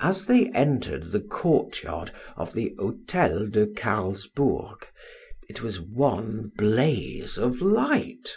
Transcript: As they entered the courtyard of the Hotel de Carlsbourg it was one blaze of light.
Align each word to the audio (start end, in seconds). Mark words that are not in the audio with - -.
As 0.00 0.26
they 0.26 0.50
entered 0.50 1.12
the 1.12 1.20
courtyard 1.20 2.12
of 2.36 2.52
the 2.52 2.74
Hotel 2.78 3.46
de 3.46 3.68
Carlsbourg 3.68 4.86
it 5.48 5.62
was 5.62 5.80
one 5.80 6.52
blaze 6.58 7.38
of 7.38 7.62
light. 7.62 8.36